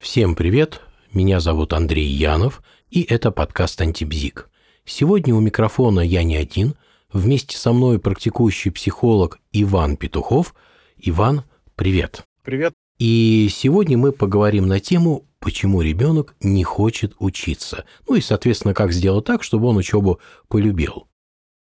Всем 0.00 0.36
привет, 0.36 0.80
меня 1.12 1.40
зовут 1.40 1.72
Андрей 1.72 2.06
Янов, 2.06 2.62
и 2.88 3.02
это 3.02 3.32
подкаст 3.32 3.80
«Антибзик». 3.80 4.48
Сегодня 4.84 5.34
у 5.34 5.40
микрофона 5.40 5.98
я 5.98 6.22
не 6.22 6.36
один, 6.36 6.76
вместе 7.12 7.56
со 7.58 7.72
мной 7.72 7.98
практикующий 7.98 8.70
психолог 8.70 9.40
Иван 9.50 9.96
Петухов. 9.96 10.54
Иван, 10.98 11.42
привет. 11.74 12.22
Привет. 12.44 12.74
И 12.98 13.48
сегодня 13.50 13.98
мы 13.98 14.12
поговорим 14.12 14.68
на 14.68 14.78
тему, 14.78 15.26
почему 15.40 15.82
ребенок 15.82 16.36
не 16.40 16.62
хочет 16.62 17.14
учиться. 17.18 17.84
Ну 18.08 18.14
и, 18.14 18.20
соответственно, 18.20 18.74
как 18.74 18.92
сделать 18.92 19.24
так, 19.24 19.42
чтобы 19.42 19.66
он 19.66 19.76
учебу 19.78 20.20
полюбил. 20.46 21.08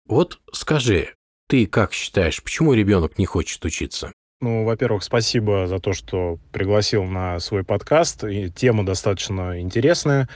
Вот 0.07 0.41
скажи, 0.53 1.14
ты 1.48 1.66
как 1.66 1.95
считаешь, 1.95 2.43
почему 2.43 2.75
ребенок 2.75 3.18
не 3.18 3.25
хочет 3.25 3.64
учиться? 3.64 4.12
Ну, 4.43 4.64
во-первых, 4.64 5.03
спасибо 5.03 5.66
за 5.66 5.79
то, 5.79 5.95
что 5.95 6.39
пригласил 6.52 7.05
на 7.05 7.41
свой 7.41 7.64
подкаст. 7.64 8.23
И 8.25 8.51
тема 8.51 8.84
достаточно 8.84 9.59
интересная. 9.62 10.29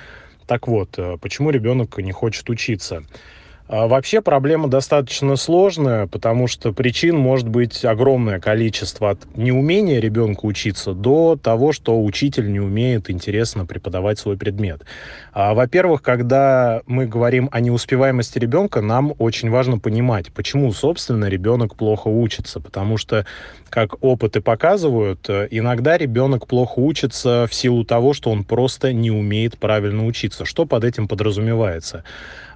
Так 0.46 0.68
вот, 0.68 0.98
э, 0.98 1.18
почему 1.20 1.50
ребенок 1.50 1.98
не 1.98 2.10
хочет 2.10 2.48
учиться? 2.48 3.04
А 3.72 3.86
вообще 3.86 4.20
проблема 4.20 4.66
достаточно 4.66 5.36
сложная, 5.36 6.08
потому 6.08 6.48
что 6.48 6.72
причин 6.72 7.16
может 7.16 7.48
быть 7.48 7.84
огромное 7.84 8.40
количество. 8.40 9.10
От 9.10 9.36
неумения 9.36 10.00
ребенка 10.00 10.44
учиться 10.44 10.92
до 10.92 11.38
того, 11.40 11.70
что 11.70 12.02
учитель 12.02 12.50
не 12.50 12.58
умеет 12.58 13.10
интересно 13.10 13.66
преподавать 13.66 14.18
свой 14.18 14.36
предмет. 14.36 14.82
А, 15.32 15.54
во-первых, 15.54 16.02
когда 16.02 16.82
мы 16.88 17.06
говорим 17.06 17.48
о 17.52 17.60
неуспеваемости 17.60 18.40
ребенка, 18.40 18.80
нам 18.80 19.14
очень 19.18 19.50
важно 19.50 19.78
понимать, 19.78 20.32
почему, 20.32 20.72
собственно, 20.72 21.26
ребенок 21.26 21.76
плохо 21.76 22.08
учится. 22.08 22.58
Потому 22.58 22.96
что, 22.96 23.24
как 23.68 24.02
опыты 24.02 24.40
показывают, 24.40 25.28
э, 25.28 25.46
иногда 25.52 25.96
ребенок 25.96 26.48
плохо 26.48 26.80
учится 26.80 27.46
в 27.48 27.54
силу 27.54 27.84
того, 27.84 28.14
что 28.14 28.30
он 28.30 28.42
просто 28.42 28.92
не 28.92 29.12
умеет 29.12 29.58
правильно 29.58 30.06
учиться. 30.06 30.44
Что 30.44 30.66
под 30.66 30.82
этим 30.82 31.06
подразумевается? 31.06 32.02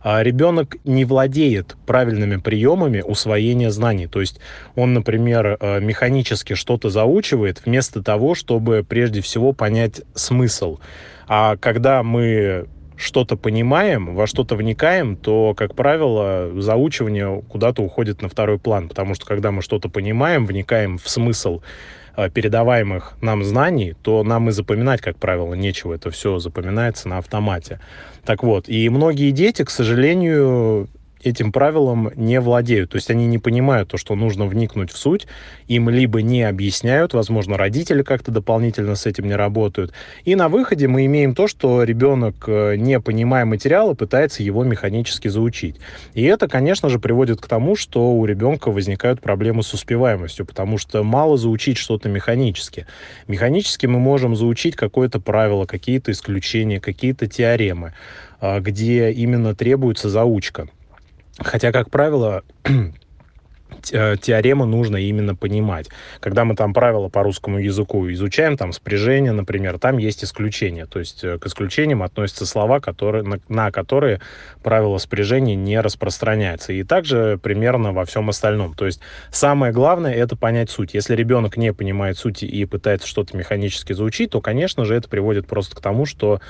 А 0.05 0.23
ребенок 0.23 0.77
не 0.85 1.04
владеет 1.05 1.77
правильными 1.87 2.37
приемами 2.37 3.01
усвоения 3.01 3.71
знаний. 3.71 4.07
То 4.07 4.21
есть 4.21 4.41
он, 4.75 4.95
например, 4.95 5.57
э, 5.61 5.81
механически 5.81 6.55
что-то 6.55 6.91
заучивает 6.91 7.63
вместо 7.65 8.03
того, 8.03 8.35
чтобы 8.35 8.85
прежде 8.89 9.21
всего 9.21 9.53
понять 9.53 10.03
смысл. 10.15 10.79
А 11.27 11.57
когда 11.57 12.03
мы 12.03 12.67
что-то 12.97 13.37
понимаем, 13.37 14.15
во 14.15 14.27
что-то 14.27 14.55
вникаем, 14.55 15.17
то, 15.17 15.55
как 15.57 15.75
правило, 15.75 16.51
заучивание 16.61 17.43
куда-то 17.49 17.83
уходит 17.83 18.23
на 18.23 18.29
второй 18.29 18.59
план, 18.59 18.89
потому 18.89 19.15
что 19.15 19.27
когда 19.27 19.51
мы 19.51 19.63
что-то 19.63 19.89
понимаем, 19.89 20.47
вникаем 20.47 20.99
в 20.99 21.09
смысл 21.09 21.61
передаваемых 22.33 23.15
нам 23.21 23.45
знаний, 23.45 23.95
то 24.03 24.23
нам 24.23 24.49
и 24.49 24.53
запоминать, 24.53 25.01
как 25.01 25.17
правило, 25.17 25.55
нечего. 25.55 25.95
Это 25.95 26.11
все 26.11 26.39
запоминается 26.39 27.09
на 27.09 27.19
автомате. 27.19 27.81
Так 28.25 28.43
вот, 28.43 28.69
и 28.69 28.89
многие 28.89 29.31
дети, 29.31 29.65
к 29.65 29.71
сожалению, 29.71 30.89
этим 31.25 31.53
правилом 31.53 32.11
не 32.17 32.41
владеют. 32.41 32.91
То 32.91 32.97
есть 32.97 33.11
они 33.11 33.27
не 33.27 33.39
понимают 33.39 33.89
то, 33.89 33.97
что 33.97 34.15
нужно 34.15 34.47
вникнуть 34.47 34.91
в 34.91 34.97
суть. 34.97 35.27
Им 35.69 35.89
либо 35.89 36.23
не 36.23 36.43
объясняют, 36.43 37.15
возможно, 37.15 37.57
родители 37.57 38.03
как-то 38.03 38.31
дополнительно 38.31 38.95
с 38.95 39.07
этим 39.07 39.27
не 39.27 39.35
работают. 39.35 39.93
И 40.25 40.35
на 40.35 40.49
выходе 40.49 40.89
мы 40.89 41.07
имеем 41.07 41.35
то, 41.35 41.49
что 41.49 41.83
ребенок, 41.83 42.45
э, 42.47 42.77
не 42.77 43.01
понимая 43.01 43.45
материала, 43.45 43.95
пытается 43.95 44.43
его 44.43 44.65
механически 44.65 45.29
заучить. 45.29 45.77
И 46.15 46.23
это, 46.25 46.49
конечно 46.49 46.89
же, 46.89 46.99
приводит 46.99 47.41
к 47.41 47.47
тому, 47.47 47.77
что 47.77 48.13
у 48.13 48.25
ребенка 48.27 48.71
возникают 48.71 49.21
проблемы 49.21 49.63
с 49.63 49.73
успеваемостью, 49.73 50.47
потому 50.47 50.79
что 50.79 51.03
мало 51.03 51.37
заучить 51.37 51.79
что-то 51.79 52.09
механически. 52.09 52.87
Механически 53.27 53.87
мы 53.87 53.99
можем 53.99 54.37
заучить 54.37 54.77
какое-то 54.77 55.21
правило, 55.21 55.67
какие-то 55.67 56.13
исключения, 56.13 56.81
какие-то 56.81 57.27
теоремы, 57.27 57.95
а, 58.41 58.61
где 58.61 59.11
именно 59.11 59.55
требуется 59.55 60.09
заучка. 60.09 60.69
Хотя, 61.39 61.73
как 61.73 61.91
правило, 61.91 62.43
э, 63.93 64.17
теорему 64.21 64.67
нужно 64.67 64.97
именно 64.97 65.35
понимать. 65.35 65.89
Когда 66.21 66.45
мы 66.45 66.55
там 66.55 66.73
правила 66.73 67.09
по 67.09 67.23
русскому 67.23 67.59
языку 67.59 68.11
изучаем, 68.13 68.57
там 68.57 68.73
спряжение, 68.73 69.33
например, 69.33 69.79
там 69.79 69.99
есть 69.99 70.25
исключения. 70.25 70.87
То 70.87 71.01
есть 71.01 71.25
э, 71.25 71.39
к 71.39 71.47
исключениям 71.47 72.03
относятся 72.03 72.47
слова, 72.47 72.79
которые, 72.81 73.25
на, 73.25 73.41
на 73.49 73.73
которые 73.73 74.21
правило 74.63 74.99
спряжения 74.99 75.57
не 75.57 75.81
распространяется. 75.81 76.73
И 76.73 76.85
также 76.85 77.39
примерно 77.43 77.93
во 77.93 78.05
всем 78.05 78.29
остальном. 78.29 78.75
То 78.75 78.87
есть 78.87 79.01
самое 79.31 79.73
главное— 79.73 80.15
это 80.15 80.37
понять 80.37 80.71
суть. 80.71 80.95
Если 80.95 81.17
ребенок 81.17 81.57
не 81.57 81.73
понимает 81.73 82.17
сути 82.17 82.45
и 82.45 82.65
пытается 82.65 83.09
что-то 83.09 83.37
механически 83.37 83.93
заучить, 83.93 84.31
то, 84.31 84.41
конечно 84.41 84.85
же, 84.85 84.95
это 84.95 85.09
приводит 85.09 85.47
просто 85.49 85.75
к 85.75 85.81
тому, 85.81 86.07
что 86.07 86.41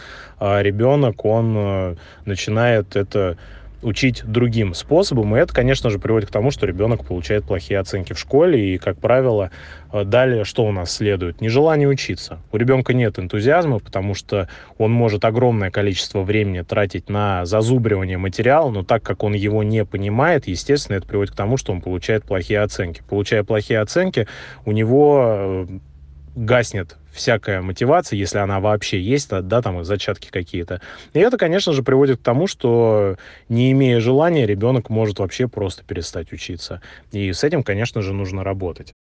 э, 0.41 0.62
ребенок, 0.62 1.25
он 1.25 1.97
начинает 2.25 2.97
это 2.97 3.38
учить 3.84 4.22
другим 4.24 4.74
способом, 4.74 5.36
и 5.36 5.38
это, 5.38 5.52
конечно 5.54 5.90
же, 5.90 5.98
приводит 5.98 6.28
к 6.28 6.32
тому, 6.32 6.50
что 6.50 6.66
ребенок 6.66 7.04
получает 7.04 7.44
плохие 7.44 7.78
оценки 7.78 8.12
в 8.12 8.18
школе, 8.18 8.74
и, 8.74 8.78
как 8.78 8.98
правило, 8.98 9.50
э, 9.92 10.04
далее 10.04 10.44
что 10.44 10.64
у 10.64 10.72
нас 10.72 10.90
следует? 10.90 11.40
Нежелание 11.40 11.88
учиться. 11.88 12.40
У 12.52 12.56
ребенка 12.56 12.94
нет 12.94 13.18
энтузиазма, 13.18 13.78
потому 13.78 14.14
что 14.14 14.48
он 14.78 14.90
может 14.90 15.24
огромное 15.24 15.70
количество 15.70 16.22
времени 16.22 16.62
тратить 16.62 17.08
на 17.08 17.44
зазубривание 17.44 18.18
материала, 18.18 18.70
но 18.70 18.82
так 18.82 19.02
как 19.02 19.22
он 19.22 19.34
его 19.34 19.62
не 19.62 19.84
понимает, 19.84 20.48
естественно, 20.48 20.96
это 20.96 21.06
приводит 21.06 21.32
к 21.32 21.36
тому, 21.36 21.56
что 21.56 21.72
он 21.72 21.80
получает 21.80 22.24
плохие 22.24 22.60
оценки. 22.60 23.02
Получая 23.08 23.44
плохие 23.44 23.80
оценки, 23.80 24.26
у 24.64 24.72
него 24.72 25.24
э, 25.26 25.66
гаснет 26.34 26.96
всякая 27.14 27.62
мотивация, 27.62 28.19
если 28.19 28.38
она 28.38 28.60
вообще 28.60 29.00
есть, 29.00 29.30
да, 29.30 29.62
там 29.62 29.84
зачатки 29.84 30.28
какие-то. 30.30 30.80
И 31.12 31.19
это, 31.19 31.38
конечно 31.38 31.72
же, 31.72 31.82
приводит 31.82 32.19
к 32.20 32.22
тому, 32.22 32.47
что 32.47 33.16
не 33.48 33.72
имея 33.72 34.00
желания, 34.00 34.47
ребенок 34.47 34.91
может 34.91 35.19
вообще 35.20 35.48
просто 35.48 35.84
перестать 35.84 36.32
учиться. 36.32 36.82
И 37.12 37.32
с 37.32 37.44
этим, 37.44 37.62
конечно 37.62 38.02
же, 38.02 38.12
нужно 38.12 38.44
работать. 38.44 38.92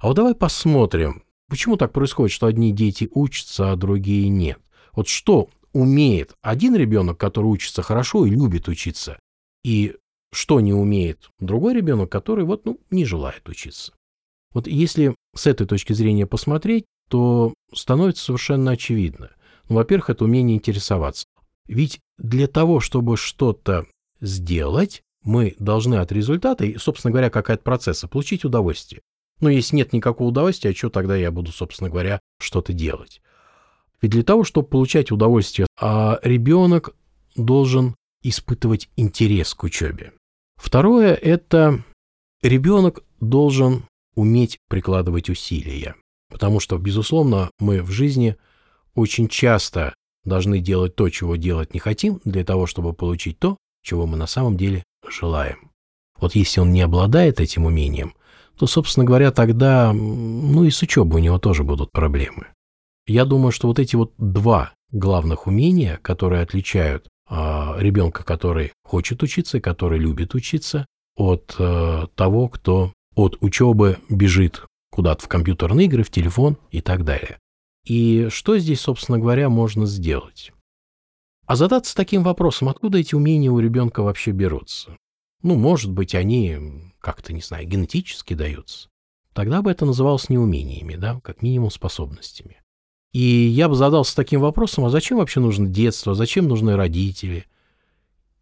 А 0.00 0.08
вот 0.08 0.14
давай 0.14 0.34
посмотрим, 0.34 1.24
почему 1.48 1.76
так 1.76 1.92
происходит, 1.92 2.32
что 2.32 2.46
одни 2.46 2.72
дети 2.72 3.08
учатся, 3.12 3.72
а 3.72 3.76
другие 3.76 4.28
нет. 4.28 4.58
Вот 4.92 5.08
что 5.08 5.48
умеет 5.72 6.34
один 6.40 6.76
ребенок, 6.76 7.18
который 7.18 7.46
учится 7.46 7.82
хорошо 7.82 8.24
и 8.24 8.30
любит 8.30 8.68
учиться, 8.68 9.18
и 9.64 9.96
что 10.32 10.60
не 10.60 10.72
умеет 10.72 11.30
другой 11.40 11.74
ребенок, 11.74 12.10
который 12.10 12.44
вот, 12.44 12.64
ну, 12.64 12.78
не 12.90 13.04
желает 13.04 13.48
учиться. 13.48 13.92
Вот 14.52 14.66
если 14.66 15.14
с 15.34 15.46
этой 15.46 15.66
точки 15.66 15.92
зрения 15.92 16.26
посмотреть, 16.26 16.84
то 17.08 17.54
становится 17.72 18.24
совершенно 18.24 18.72
очевидно. 18.72 19.30
Ну, 19.68 19.76
во-первых, 19.76 20.10
это 20.10 20.24
умение 20.24 20.56
интересоваться. 20.56 21.26
Ведь 21.66 22.00
для 22.16 22.46
того, 22.46 22.80
чтобы 22.80 23.16
что-то 23.16 23.86
сделать, 24.20 25.02
мы 25.22 25.54
должны 25.58 25.96
от 25.96 26.12
результата, 26.12 26.64
и, 26.64 26.78
собственно 26.78 27.12
говоря, 27.12 27.30
как 27.30 27.50
от 27.50 27.62
процесса, 27.62 28.08
получить 28.08 28.44
удовольствие. 28.44 29.02
Но 29.40 29.50
если 29.50 29.76
нет 29.76 29.92
никакого 29.92 30.28
удовольствия, 30.28 30.70
а 30.70 30.74
что 30.74 30.90
тогда 30.90 31.16
я 31.16 31.30
буду, 31.30 31.52
собственно 31.52 31.90
говоря, 31.90 32.20
что-то 32.40 32.72
делать? 32.72 33.20
Ведь 34.00 34.12
для 34.12 34.22
того, 34.22 34.44
чтобы 34.44 34.68
получать 34.68 35.10
удовольствие, 35.10 35.66
а 35.80 36.18
ребенок 36.22 36.94
должен 37.36 37.94
испытывать 38.22 38.88
интерес 38.96 39.54
к 39.54 39.64
учебе. 39.64 40.12
Второе– 40.56 41.14
это 41.14 41.84
ребенок 42.42 43.04
должен 43.20 43.84
уметь 44.14 44.58
прикладывать 44.68 45.30
усилия. 45.30 45.94
Потому 46.30 46.60
что, 46.60 46.78
безусловно, 46.78 47.50
мы 47.58 47.82
в 47.82 47.90
жизни 47.90 48.36
очень 48.94 49.28
часто 49.28 49.94
должны 50.24 50.60
делать 50.60 50.94
то, 50.94 51.08
чего 51.08 51.36
делать 51.36 51.74
не 51.74 51.80
хотим, 51.80 52.20
для 52.24 52.44
того, 52.44 52.66
чтобы 52.66 52.92
получить 52.92 53.38
то, 53.38 53.56
чего 53.82 54.06
мы 54.06 54.16
на 54.16 54.26
самом 54.26 54.56
деле 54.56 54.84
желаем. 55.08 55.70
Вот 56.20 56.34
если 56.34 56.60
он 56.60 56.72
не 56.72 56.82
обладает 56.82 57.40
этим 57.40 57.64
умением, 57.64 58.14
то, 58.58 58.66
собственно 58.66 59.06
говоря, 59.06 59.30
тогда, 59.30 59.92
ну 59.92 60.64
и 60.64 60.70
с 60.70 60.82
учебой 60.82 61.20
у 61.20 61.24
него 61.24 61.38
тоже 61.38 61.62
будут 61.62 61.92
проблемы. 61.92 62.48
Я 63.06 63.24
думаю, 63.24 63.52
что 63.52 63.68
вот 63.68 63.78
эти 63.78 63.96
вот 63.96 64.12
два 64.18 64.72
главных 64.90 65.46
умения, 65.46 65.98
которые 66.02 66.42
отличают 66.42 67.08
э, 67.30 67.34
ребенка, 67.78 68.24
который 68.24 68.72
хочет 68.84 69.22
учиться 69.22 69.58
и 69.58 69.62
который 69.62 69.98
любит 69.98 70.34
учиться, 70.34 70.86
от 71.16 71.54
э, 71.58 72.06
того, 72.14 72.48
кто 72.48 72.92
от 73.14 73.36
учебы 73.40 73.98
бежит 74.08 74.64
куда-то 74.98 75.24
в 75.24 75.28
компьютерные 75.28 75.86
игры, 75.86 76.02
в 76.02 76.10
телефон 76.10 76.58
и 76.72 76.80
так 76.80 77.04
далее. 77.04 77.38
И 77.84 78.26
что 78.30 78.58
здесь, 78.58 78.80
собственно 78.80 79.20
говоря, 79.20 79.48
можно 79.48 79.86
сделать? 79.86 80.50
А 81.46 81.54
задаться 81.54 81.94
таким 81.94 82.24
вопросом, 82.24 82.68
откуда 82.68 82.98
эти 82.98 83.14
умения 83.14 83.48
у 83.48 83.60
ребенка 83.60 84.02
вообще 84.02 84.32
берутся? 84.32 84.96
Ну, 85.40 85.54
может 85.54 85.92
быть, 85.92 86.16
они 86.16 86.58
как-то, 86.98 87.32
не 87.32 87.42
знаю, 87.42 87.64
генетически 87.68 88.34
даются. 88.34 88.88
Тогда 89.34 89.62
бы 89.62 89.70
это 89.70 89.86
называлось 89.86 90.30
не 90.30 90.36
умениями, 90.36 90.96
да, 90.96 91.20
как 91.22 91.42
минимум 91.42 91.70
способностями. 91.70 92.60
И 93.12 93.20
я 93.20 93.68
бы 93.68 93.76
задался 93.76 94.16
таким 94.16 94.40
вопросом, 94.40 94.84
а 94.84 94.90
зачем 94.90 95.18
вообще 95.18 95.38
нужно 95.38 95.68
детство, 95.68 96.16
зачем 96.16 96.48
нужны 96.48 96.74
родители? 96.74 97.44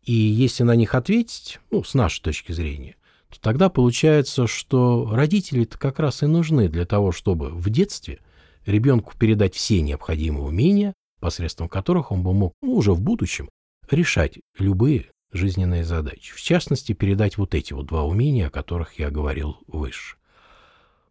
И 0.05 0.15
если 0.15 0.63
на 0.63 0.75
них 0.75 0.95
ответить, 0.95 1.61
ну, 1.71 1.85
с 1.85 1.93
нашей 1.93 2.23
точки 2.23 2.53
зрения, 2.53 2.97
то 3.31 3.41
тогда 3.41 3.69
получается, 3.69 4.47
что 4.47 5.11
родители-то 5.13 5.79
как 5.79 5.99
раз 5.99 6.23
и 6.23 6.27
нужны 6.27 6.69
для 6.69 6.87
того, 6.87 7.13
чтобы 7.13 7.51
в 7.51 7.69
детстве 7.71 8.21
ребенку 8.65 9.15
передать 9.19 9.55
все 9.55 9.81
необходимые 9.81 10.45
умения, 10.45 10.95
посредством 11.21 11.69
которых 11.69 12.13
он 12.13 12.23
бы 12.23 12.33
мог 12.33 12.53
ну, 12.63 12.75
уже 12.75 12.93
в 12.93 13.01
будущем 13.01 13.49
решать 13.91 14.39
любые 14.59 15.11
жизненные 15.33 15.85
задачи. 15.85 16.33
В 16.35 16.41
частности, 16.41 16.93
передать 16.93 17.37
вот 17.37 17.55
эти 17.55 17.73
вот 17.73 17.87
два 17.87 18.05
умения, 18.05 18.47
о 18.47 18.51
которых 18.51 18.99
я 18.99 19.11
говорил 19.11 19.59
выше. 19.67 20.17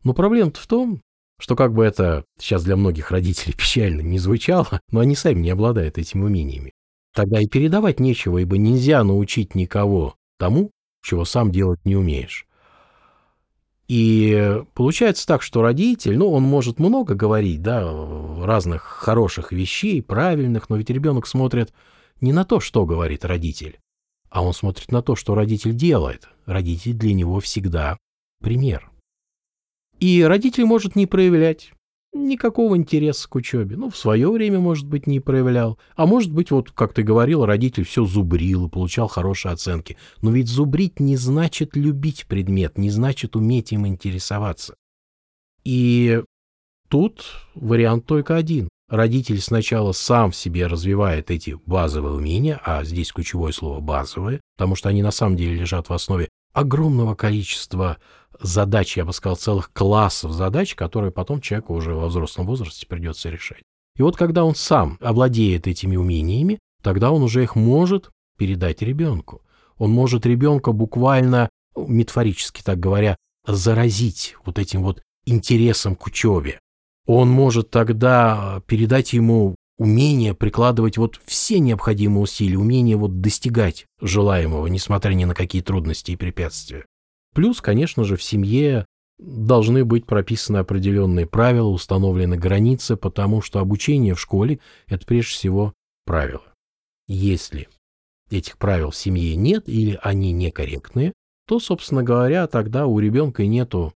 Но 0.03 0.13
проблема-то 0.13 0.59
в 0.59 0.67
том, 0.67 1.01
что 1.39 1.55
как 1.55 1.73
бы 1.73 1.83
это 1.83 2.23
сейчас 2.39 2.63
для 2.63 2.75
многих 2.75 3.11
родителей 3.11 3.53
печально 3.57 4.01
не 4.01 4.19
звучало, 4.19 4.79
но 4.89 4.99
они 4.99 5.15
сами 5.15 5.41
не 5.41 5.49
обладают 5.49 5.97
этими 5.97 6.23
умениями. 6.23 6.71
Тогда 7.13 7.39
и 7.39 7.47
передавать 7.47 7.99
нечего, 7.99 8.39
ибо 8.39 8.57
нельзя 8.57 9.03
научить 9.03 9.55
никого 9.55 10.15
тому, 10.37 10.71
чего 11.05 11.23
сам 11.23 11.51
делать 11.51 11.79
не 11.85 11.95
умеешь. 11.95 12.47
И 13.87 14.63
получается 14.73 15.27
так, 15.27 15.43
что 15.43 15.61
родитель, 15.61 16.17
ну, 16.17 16.31
он 16.31 16.41
может 16.41 16.79
много 16.79 17.13
говорить, 17.13 17.61
да, 17.61 17.83
разных 18.43 18.81
хороших 18.81 19.51
вещей, 19.51 20.01
правильных, 20.01 20.69
но 20.69 20.77
ведь 20.77 20.89
ребенок 20.89 21.27
смотрит 21.27 21.71
не 22.19 22.33
на 22.33 22.45
то, 22.45 22.59
что 22.59 22.85
говорит 22.85 23.23
родитель, 23.23 23.77
а 24.29 24.43
он 24.43 24.53
смотрит 24.53 24.91
на 24.91 25.03
то, 25.03 25.15
что 25.15 25.35
родитель 25.35 25.75
делает. 25.75 26.27
Родитель 26.47 26.93
для 26.93 27.13
него 27.13 27.39
всегда 27.39 27.97
пример. 28.41 28.89
И 29.99 30.23
родитель 30.23 30.65
может 30.65 30.95
не 30.95 31.05
проявлять 31.05 31.71
никакого 32.15 32.75
интереса 32.77 33.29
к 33.29 33.35
учебе. 33.35 33.75
Ну, 33.75 33.89
в 33.89 33.97
свое 33.97 34.31
время, 34.31 34.59
может 34.59 34.87
быть, 34.87 35.05
не 35.05 35.19
проявлял. 35.19 35.77
А 35.95 36.05
может 36.05 36.31
быть, 36.31 36.51
вот, 36.51 36.71
как 36.71 36.93
ты 36.93 37.03
говорил, 37.03 37.45
родитель 37.45 37.83
все 37.83 38.05
зубрил 38.05 38.67
и 38.67 38.69
получал 38.69 39.07
хорошие 39.07 39.51
оценки. 39.51 39.97
Но 40.21 40.31
ведь 40.31 40.47
зубрить 40.47 40.99
не 40.99 41.17
значит 41.17 41.75
любить 41.75 42.25
предмет, 42.27 42.77
не 42.77 42.89
значит 42.89 43.35
уметь 43.35 43.71
им 43.71 43.85
интересоваться. 43.85 44.75
И 45.63 46.21
тут 46.89 47.25
вариант 47.53 48.05
только 48.05 48.35
один. 48.35 48.69
Родитель 48.87 49.41
сначала 49.41 49.93
сам 49.93 50.31
в 50.31 50.35
себе 50.35 50.67
развивает 50.67 51.31
эти 51.31 51.57
базовые 51.65 52.13
умения, 52.13 52.61
а 52.63 52.83
здесь 52.83 53.11
ключевое 53.11 53.51
слово 53.51 53.79
«базовые», 53.79 54.41
потому 54.57 54.75
что 54.75 54.89
они 54.89 55.01
на 55.01 55.09
самом 55.09 55.35
деле 55.37 55.55
лежат 55.55 55.89
в 55.89 55.93
основе 55.93 56.29
огромного 56.55 57.15
количества 57.15 57.97
задач, 58.39 58.97
я 58.97 59.05
бы 59.05 59.13
сказал, 59.13 59.35
целых 59.35 59.71
классов 59.73 60.31
задач, 60.31 60.73
которые 60.73 61.11
потом 61.11 61.41
человеку 61.41 61.75
уже 61.75 61.93
во 61.93 62.07
взрослом 62.07 62.47
возрасте 62.47 62.87
придется 62.87 63.29
решать. 63.29 63.61
И 63.97 64.01
вот 64.01 64.15
когда 64.17 64.43
он 64.43 64.55
сам 64.55 64.97
овладеет 65.01 65.67
этими 65.67 65.95
умениями, 65.95 66.59
тогда 66.81 67.11
он 67.11 67.23
уже 67.23 67.43
их 67.43 67.55
может 67.55 68.09
передать 68.37 68.81
ребенку. 68.81 69.41
Он 69.77 69.91
может 69.91 70.25
ребенка 70.25 70.71
буквально, 70.71 71.49
ну, 71.75 71.87
метафорически 71.87 72.61
так 72.63 72.79
говоря, 72.79 73.17
заразить 73.45 74.35
вот 74.45 74.57
этим 74.57 74.81
вот 74.83 75.01
интересом 75.25 75.95
к 75.95 76.07
учебе. 76.07 76.59
Он 77.05 77.29
может 77.29 77.69
тогда 77.69 78.61
передать 78.65 79.13
ему 79.13 79.55
умение 79.77 80.33
прикладывать 80.33 80.97
вот 80.97 81.19
все 81.25 81.59
необходимые 81.59 82.23
усилия, 82.23 82.57
умение 82.57 82.95
вот 82.95 83.21
достигать 83.21 83.85
желаемого, 84.01 84.67
несмотря 84.67 85.13
ни 85.13 85.25
на 85.25 85.35
какие 85.35 85.61
трудности 85.61 86.11
и 86.11 86.15
препятствия. 86.15 86.85
Плюс, 87.33 87.61
конечно 87.61 88.03
же, 88.03 88.15
в 88.15 88.23
семье 88.23 88.85
должны 89.17 89.85
быть 89.85 90.05
прописаны 90.05 90.57
определенные 90.57 91.25
правила, 91.25 91.67
установлены 91.67 92.37
границы, 92.37 92.95
потому 92.95 93.41
что 93.41 93.59
обучение 93.59 94.13
в 94.13 94.19
школе– 94.19 94.59
это 94.87 95.05
прежде 95.05 95.33
всего 95.33 95.73
правила. 96.05 96.43
Если 97.07 97.67
этих 98.29 98.57
правил 98.57 98.91
в 98.91 98.95
семье 98.95 99.35
нет 99.35 99.67
или 99.67 99.99
они 100.01 100.31
некорректные, 100.31 101.13
то, 101.47 101.59
собственно 101.59 102.03
говоря, 102.03 102.47
тогда 102.47 102.87
у 102.87 102.99
ребенка 102.99 103.45
нету, 103.45 103.93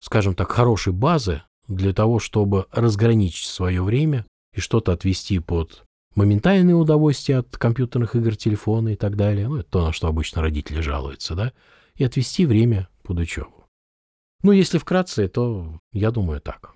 скажем 0.00 0.34
так, 0.34 0.50
хорошей 0.50 0.92
базы 0.92 1.42
для 1.68 1.92
того, 1.94 2.18
чтобы 2.18 2.66
разграничить 2.70 3.46
свое 3.46 3.82
время 3.82 4.26
и 4.54 4.60
что-то 4.60 4.92
отвести 4.92 5.38
под 5.38 5.84
моментальное 6.14 6.74
удовольствие 6.74 7.38
от 7.38 7.56
компьютерных 7.56 8.16
игр, 8.16 8.36
телефона 8.36 8.90
и 8.90 8.96
так 8.96 9.16
далее. 9.16 9.48
Ну, 9.48 9.56
это 9.56 9.70
то, 9.70 9.86
на 9.86 9.92
что 9.92 10.08
обычно 10.08 10.42
родители 10.42 10.80
жалуются, 10.80 11.34
да 11.34 11.52
и 11.94 12.04
отвести 12.04 12.46
время 12.46 12.88
под 13.02 13.18
учебу. 13.18 13.66
Ну, 14.42 14.52
если 14.52 14.78
вкратце, 14.78 15.28
то 15.28 15.78
я 15.92 16.10
думаю 16.10 16.40
так. 16.40 16.72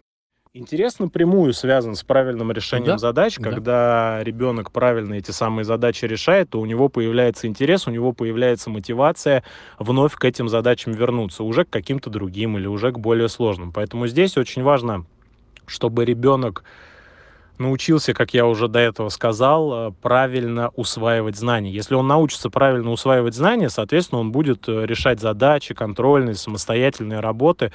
Интерес 0.53 0.99
напрямую 0.99 1.53
связан 1.53 1.95
с 1.97 2.03
правильным 2.03 2.51
решением 2.51 2.93
да, 2.93 2.99
задач. 2.99 3.37
Да. 3.37 3.51
Когда 3.51 4.25
ребенок 4.25 4.73
правильно 4.73 5.15
эти 5.15 5.31
самые 5.31 5.65
задачи 5.65 6.07
решает, 6.07 6.51
то 6.51 6.61
у 6.61 6.65
него 6.65 6.89
появляется 6.89 7.47
интерес, 7.47 7.87
у 7.87 7.91
него 7.91 8.13
появляется 8.13 8.71
мотивация 8.71 9.45
вновь 9.79 10.15
к 10.15 10.25
этим 10.25 10.49
задачам 10.49 10.93
вернуться, 10.93 11.45
уже 11.45 11.65
к 11.65 11.71
каким-то 11.71 12.09
другим 12.09 12.57
или 12.57 12.67
уже 12.67 12.91
к 12.91 12.99
более 12.99 13.29
сложным. 13.29 13.71
Поэтому 13.71 14.07
здесь 14.07 14.39
очень 14.39 14.63
важно, 14.63 15.05
чтобы 15.67 16.07
ребенок 16.07 16.65
научился, 17.59 18.15
как 18.15 18.35
я 18.35 18.47
уже 18.47 18.69
до 18.69 18.79
этого 18.79 19.09
сказал, 19.09 19.89
э, 19.89 19.93
правильно 20.03 20.71
усваивать 20.77 21.37
знания. 21.37 21.71
Если 21.71 21.95
он 21.95 22.07
научится 22.07 22.51
правильно 22.51 22.91
усваивать 22.91 23.35
знания, 23.35 23.69
соответственно, 23.69 24.21
он 24.21 24.33
будет 24.33 24.69
э, 24.69 24.87
решать 24.87 25.21
задачи, 25.21 25.75
контрольные, 25.75 26.35
самостоятельные 26.35 27.21
работы 27.21 27.73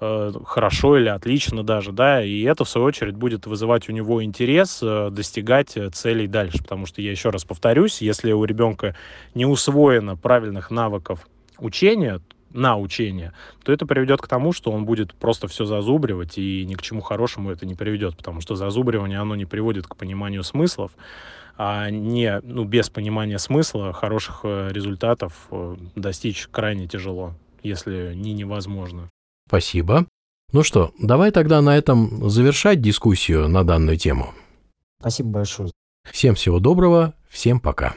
э, 0.00 0.32
хорошо 0.44 0.98
или 0.98 1.08
отлично 1.08 1.62
даже, 1.62 1.92
да, 1.92 2.22
и 2.24 2.42
это, 2.42 2.64
в 2.64 2.68
свою 2.68 2.86
очередь, 2.86 3.16
будет 3.16 3.46
вызывать 3.46 3.88
у 3.88 3.92
него 3.92 4.22
интерес 4.22 4.80
достигать 4.80 5.76
целей 5.92 6.26
дальше, 6.26 6.58
потому 6.58 6.86
что, 6.86 7.00
я 7.00 7.10
еще 7.10 7.30
раз 7.30 7.44
повторюсь, 7.44 8.02
если 8.02 8.32
у 8.32 8.44
ребенка 8.44 8.96
не 9.34 9.46
усвоено 9.46 10.16
правильных 10.16 10.70
навыков 10.70 11.26
учения, 11.58 12.20
на 12.54 12.76
учение, 12.76 13.32
то 13.64 13.72
это 13.72 13.86
приведет 13.86 14.20
к 14.20 14.28
тому, 14.28 14.52
что 14.52 14.70
он 14.70 14.84
будет 14.84 15.14
просто 15.14 15.48
все 15.48 15.64
зазубривать, 15.64 16.38
и 16.38 16.64
ни 16.64 16.74
к 16.74 16.82
чему 16.82 17.00
хорошему 17.00 17.50
это 17.50 17.66
не 17.66 17.74
приведет, 17.74 18.16
потому 18.16 18.40
что 18.40 18.56
зазубривание, 18.56 19.18
оно 19.18 19.36
не 19.36 19.44
приводит 19.44 19.86
к 19.86 19.96
пониманию 19.96 20.42
смыслов, 20.42 20.92
а 21.56 21.90
не, 21.90 22.40
ну, 22.42 22.64
без 22.64 22.90
понимания 22.90 23.38
смысла 23.38 23.92
хороших 23.92 24.40
э, 24.44 24.70
результатов 24.72 25.46
э, 25.50 25.76
достичь 25.96 26.48
крайне 26.50 26.88
тяжело, 26.88 27.34
если 27.62 28.14
не 28.14 28.32
невозможно. 28.32 29.10
Спасибо. 29.46 30.06
Ну 30.52 30.62
что, 30.62 30.92
давай 30.98 31.30
тогда 31.30 31.62
на 31.62 31.76
этом 31.76 32.28
завершать 32.28 32.80
дискуссию 32.80 33.48
на 33.48 33.64
данную 33.64 33.96
тему. 33.96 34.34
Спасибо 35.00 35.30
большое. 35.30 35.70
Всем 36.10 36.34
всего 36.34 36.58
доброго, 36.58 37.14
всем 37.28 37.60
пока. 37.60 37.94